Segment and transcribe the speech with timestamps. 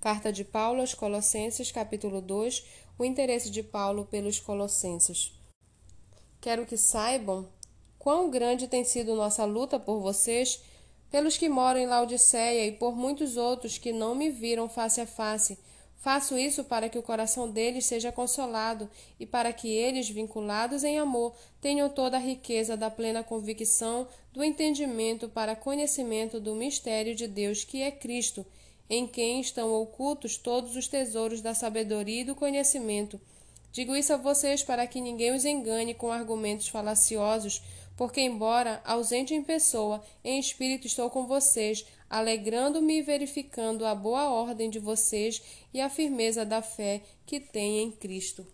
[0.00, 2.64] Carta de Paulo aos Colossenses, capítulo 2,
[2.98, 5.38] o interesse de Paulo pelos Colossenses.
[6.40, 7.46] Quero que saibam
[7.98, 10.62] quão grande tem sido nossa luta por vocês,
[11.10, 15.06] pelos que moram em Laodiceia e por muitos outros que não me viram face a
[15.06, 15.58] face.
[15.96, 18.88] Faço isso para que o coração deles seja consolado
[19.18, 24.42] e para que eles, vinculados em amor, tenham toda a riqueza da plena convicção do
[24.42, 28.46] entendimento para conhecimento do mistério de Deus que é Cristo
[28.90, 33.20] em quem estão ocultos todos os tesouros da sabedoria e do conhecimento.
[33.70, 37.62] Digo isso a vocês para que ninguém os engane com argumentos falaciosos,
[37.96, 44.28] porque, embora ausente em pessoa, em espírito estou com vocês, alegrando-me e verificando a boa
[44.30, 45.40] ordem de vocês
[45.72, 48.44] e a firmeza da fé que têm em Cristo.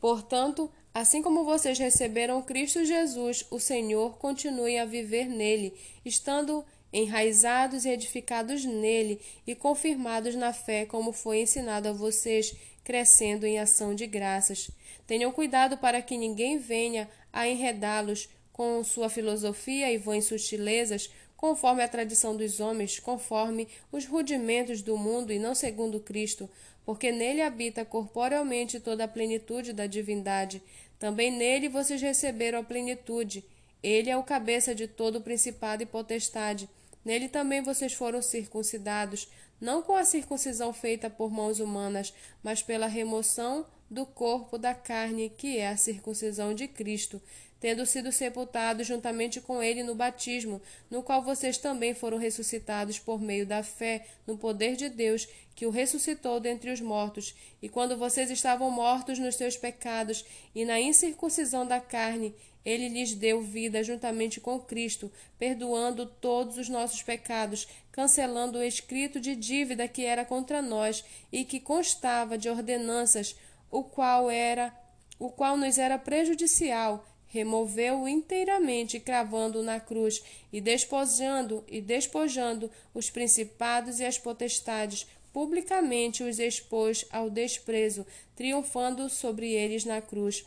[0.00, 7.84] Portanto, assim como vocês receberam Cristo Jesus, o Senhor, continue a viver nele, estando enraizados
[7.84, 12.54] e edificados nele e confirmados na fé, como foi ensinado a vocês,
[12.84, 14.70] crescendo em ação de graças.
[15.06, 21.82] Tenham cuidado para que ninguém venha a enredá-los com sua filosofia e vãs sutilezas, conforme
[21.82, 26.50] a tradição dos homens, conforme os rudimentos do mundo e não segundo Cristo,
[26.84, 30.62] porque nele habita corporealmente toda a plenitude da divindade.
[30.98, 33.42] Também nele vocês receberam a plenitude.
[33.82, 36.68] Ele é o cabeça de todo o principado e potestade.
[37.04, 39.28] Nele também vocês foram circuncidados,
[39.60, 45.30] não com a circuncisão feita por mãos humanas, mas pela remoção do corpo da carne,
[45.30, 47.20] que é a circuncisão de Cristo,
[47.60, 53.20] tendo sido sepultados juntamente com ele no batismo, no qual vocês também foram ressuscitados por
[53.20, 57.34] meio da fé no poder de Deus, que o ressuscitou dentre os mortos.
[57.60, 63.14] E quando vocês estavam mortos nos seus pecados e na incircuncisão da carne, ele lhes
[63.14, 69.88] deu vida juntamente com Cristo, perdoando todos os nossos pecados, cancelando o escrito de dívida
[69.88, 73.36] que era contra nós e que constava de ordenanças,
[73.70, 74.74] o qual era
[75.18, 83.08] o qual nos era prejudicial, removeu-o inteiramente, cravando-o na cruz e despojando e despojando os
[83.08, 88.04] principados e as potestades, publicamente os expôs ao desprezo,
[88.34, 90.44] triunfando sobre eles na cruz.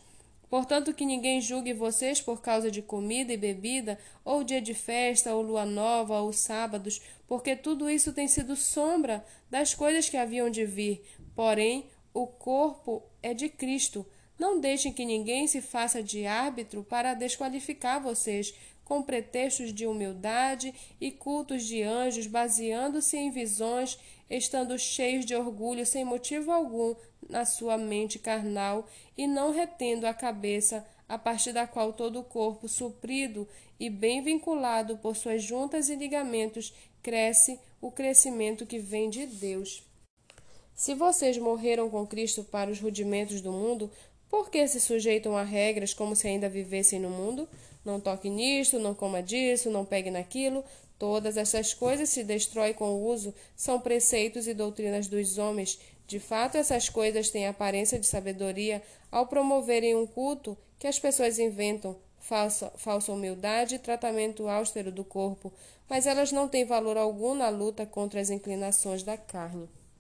[0.50, 5.34] Portanto, que ninguém julgue vocês por causa de comida e bebida, ou dia de festa,
[5.34, 10.50] ou lua nova, ou sábados, porque tudo isso tem sido sombra das coisas que haviam
[10.50, 11.02] de vir.
[11.34, 14.06] Porém, o corpo é de Cristo.
[14.44, 20.76] Não deixem que ninguém se faça de árbitro para desqualificar vocês, com pretextos de humildade
[21.00, 23.98] e cultos de anjos, baseando-se em visões,
[24.30, 26.94] estando cheios de orgulho sem motivo algum
[27.30, 28.86] na sua mente carnal
[29.18, 33.48] e não retendo a cabeça, a partir da qual todo o corpo, suprido
[33.80, 39.84] e bem vinculado por suas juntas e ligamentos, cresce o crescimento que vem de Deus.
[40.76, 43.92] Se vocês morreram com Cristo para os rudimentos do mundo,
[44.34, 47.48] por que se sujeitam a regras como se ainda vivessem no mundo?
[47.86, 50.66] Não toque nisto, não coma disso, não pegue naquilo.
[50.98, 56.20] Todas essas coisas se destrói com o uso, são preceitos e doutrinas dos homens de
[56.20, 61.96] fato, essas coisas têm aparência de sabedoria ao promoverem um culto que as pessoas inventam,
[62.18, 65.54] falsa, falsa humildade e tratamento austero do corpo,
[65.88, 69.70] mas elas não têm valor algum na luta contra as inclinações da carne.